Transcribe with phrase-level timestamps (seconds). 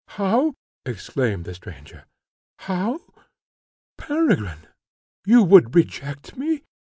[0.17, 2.05] "How!" exclaimed the stranger
[2.57, 3.01] "how!
[3.99, 4.65] Peregrine,
[5.27, 6.63] you would reject me?